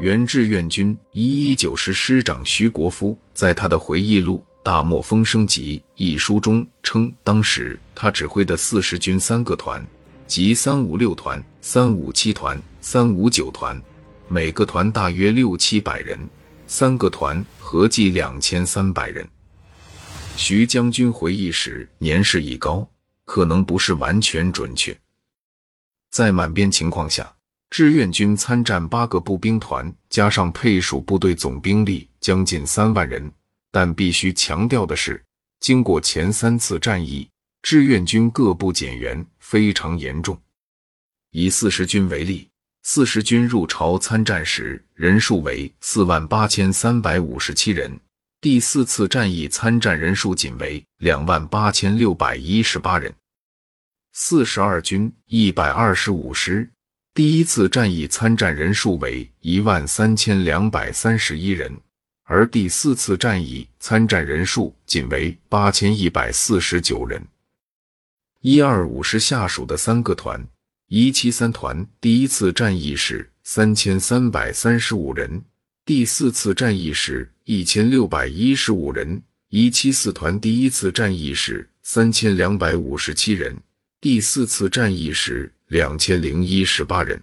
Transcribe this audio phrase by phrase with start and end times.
[0.00, 9.86] 原志愿军一一九师师长徐国夫在他的回忆录《大漠风声集》一书中称，当时他指挥的四十军三个团，
[10.26, 13.78] 即三五六团、三五七团、三五九团，
[14.26, 16.18] 每个团大约六七百人，
[16.66, 19.28] 三个团合计两千三百人。
[20.34, 22.88] 徐将军回忆时年事已高，
[23.26, 24.98] 可能不是完全准确。
[26.10, 27.30] 在满编情况下。
[27.70, 33.32] 志愿军参战八个步兵团，加上配属部队，总兵力将近三万人。
[33.70, 35.22] 但必须强调的是，
[35.60, 37.28] 经过前三次战役，
[37.62, 40.36] 志愿军各部减员非常严重。
[41.30, 42.48] 以四十军为例，
[42.82, 47.96] 四十军入朝参战时人数为四万八千三百五十七人，
[48.40, 53.14] 第四次战役参战人数仅为两万八千六百一十八人。
[54.12, 56.68] 四十二军一百二十五师。
[57.20, 61.70] 第一次战役参战人数为一万三千两百三十一人，
[62.22, 67.22] 而第四次战役参战人数仅为八千一百四十九人。
[68.40, 70.42] 一二五师下属的三个团，
[70.88, 75.44] 一七三团第一次战役时三千三百三十五人，
[75.84, 83.54] 第四次战役时一千六百一十五人；一七四团第一次战役时三千两百五十七人，
[84.00, 85.52] 第四次战役时。
[85.70, 87.22] 两千零一十八人，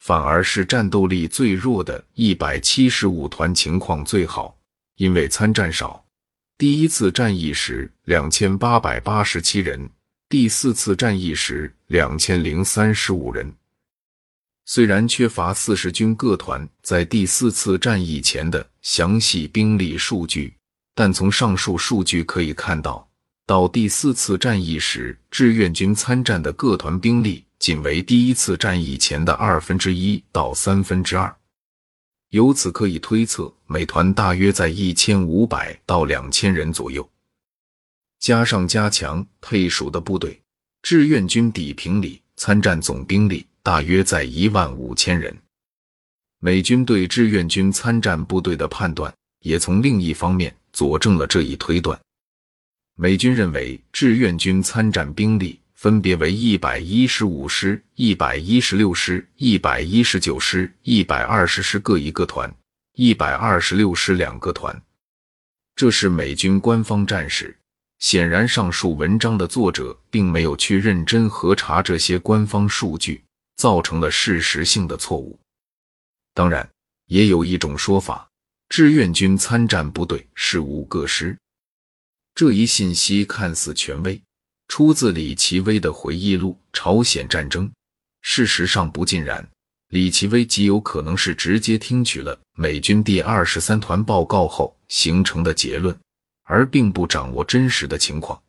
[0.00, 4.58] 反而是战斗力最弱的一百七十五团情况最好，
[4.96, 6.04] 因为参战少。
[6.58, 9.88] 第一次战役时两千八百八十七人，
[10.28, 13.54] 第四次战役时两千零三十五人。
[14.64, 20.52] 虽然缺乏四十军各团在第四次战役前的详细兵力数据，
[20.92, 23.08] 但从上述数据可以看到。
[23.46, 31.34] 到第四次战役时，志愿军参战的各团兵力仅为第一次战役前的二分之一到三分之二。
[32.30, 37.06] 由此可以推测，每团大约在一千五百到两千人左右。
[38.18, 40.40] 加上加强配属的部队，
[40.80, 45.36] 志愿军底平里参战总兵力大约在一万五千人。
[46.40, 52.00] 美军对志愿军参战部队的判断，也从另一方面佐证了这一推断。
[52.96, 62.54] 美军认为，志愿军参战兵力分别为一百一十五师、一百一十六师、一百一十九师、一百二十师各一个团，
[62.94, 64.80] 一百二十六师两个团。
[65.74, 67.56] 这是美军官方战史。
[67.98, 73.24] 显然，上述文章的作者并没有去认真核查这些官方数据，
[73.56, 75.38] 造成了事实性的错误。
[76.32, 76.68] 当然，
[77.06, 78.28] 也有一种说法，
[78.68, 81.36] 志愿军参战部队是五个师。
[82.34, 84.20] 这一信息看似权威，
[84.66, 87.68] 出自李奇微的回忆录《朝鲜战争》。
[88.22, 89.48] 事实上不尽然，
[89.90, 95.96] 李奇微极有可能是直接听取了美军第二十三团报告后形成的结论，
[96.42, 98.42] 而并不掌握真实的情况。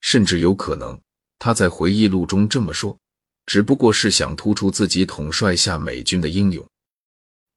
[0.00, 0.98] 甚至有可能
[1.38, 2.98] 他在回忆录中这么说，
[3.46, 6.66] 只不过是想突出自己统帅下美军的英勇。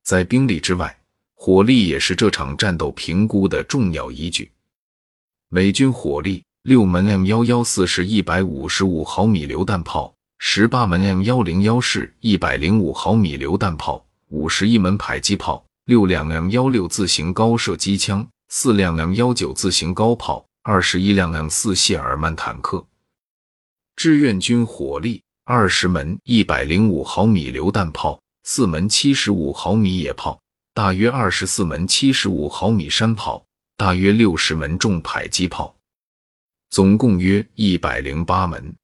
[0.03, 0.95] 在兵力之外，
[1.33, 4.51] 火力也是这场战斗评估的重要依据。
[5.51, 22.85] 美军火力：六门 M 幺幺四式一百五十五毫米榴弹炮，十八门 M 幺零幺式一百零五毫米榴弹炮，五十一门迫击炮，六辆 M 幺六自行高射机枪，四辆 M 幺九自行高炮，二十一辆 M 四谢尔曼坦克。
[23.95, 30.39] 志愿军火力：二十门一百零五毫米榴弹炮，四门七十五毫米野炮，
[30.75, 33.43] 大约二十四门七十五毫米山炮。
[33.79, 35.73] 大约六十门重迫击炮，
[36.69, 38.75] 总共约一百零八门。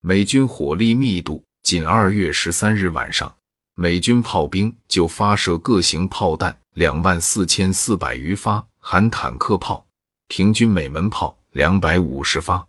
[0.00, 3.36] 美军火力密度，仅二月十三日晚上，
[3.74, 9.84] 美军炮兵就发射各型炮弹两万四千四百余发，含坦克炮，
[10.28, 12.64] 平均每门炮两百五十发。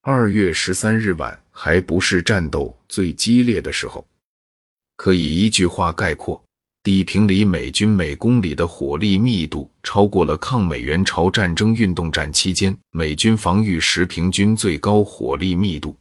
[0.00, 4.08] 二月十三日晚还不是战斗最激烈的时候，
[4.96, 6.42] 可以一句话概括。
[6.84, 15.94] 底平里美军每公里的火力密度超过了抗美援朝战争运动战期间美军防御时平均最高火力密度。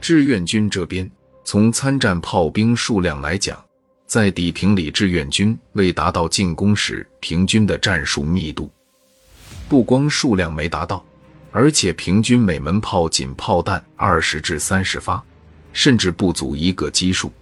[0.00, 1.10] 志愿军这边，
[1.42, 3.58] 从参战炮兵数量来讲，
[4.06, 8.70] 在底平里志愿军未达到进攻时平均的战术密度，
[9.68, 11.04] 不光数量没达到，
[11.50, 15.20] 而且平均每门炮仅炮弹二十至三十发，
[15.72, 17.32] 甚至不足一个基数。